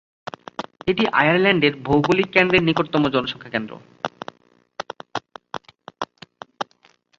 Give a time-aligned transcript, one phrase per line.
[0.87, 3.73] এটি আয়ারল্যান্ডের ভৌগোলিক কেন্দ্রের নিকটতম জনসংখ্যা কেন্দ্র।